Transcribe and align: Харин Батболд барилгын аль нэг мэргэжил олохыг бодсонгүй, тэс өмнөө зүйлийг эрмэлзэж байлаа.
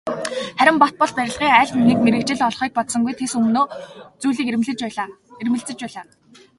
Харин 0.59 0.77
Батболд 0.81 1.13
барилгын 1.17 1.55
аль 1.59 1.73
нэг 1.87 1.97
мэргэжил 2.03 2.45
олохыг 2.47 2.71
бодсонгүй, 2.75 3.13
тэс 3.17 3.33
өмнөө 3.39 3.65
зүйлийг 4.21 4.47
эрмэлзэж 4.49 4.79
байлаа. 5.79 6.03